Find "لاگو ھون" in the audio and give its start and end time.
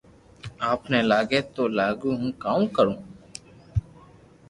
1.77-2.29